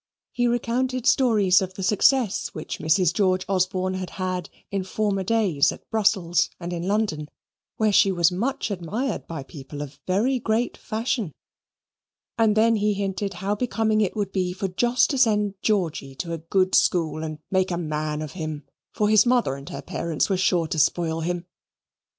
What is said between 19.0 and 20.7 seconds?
his mother and her parents would be sure